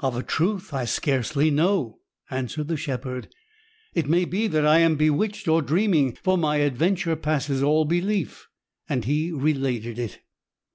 [0.00, 1.98] "Of a truth I scarcely know,"
[2.30, 3.28] answered the shepherd.
[3.92, 8.48] "It may be that I am bewitched, or dreaming, for my adventure passes all belief,"
[8.88, 10.20] and he related it.